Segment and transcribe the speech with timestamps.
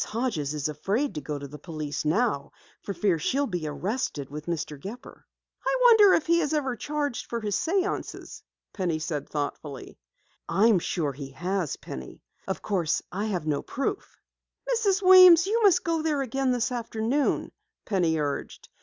[0.03, 4.79] Hodges is afraid to go to the police for fear she'll be arrested with Mr.
[4.79, 5.27] Gepper."
[5.63, 8.41] "I wonder if he ever has charged for his séances?"
[8.73, 9.99] Penny said thoughtfully.
[10.49, 12.23] "I am sure he has, Penny.
[12.47, 14.19] Of course I have no proof."
[14.73, 15.03] "Mrs.
[15.03, 17.51] Weems, you must go there again this afternoon,"
[17.85, 18.69] Penny urged.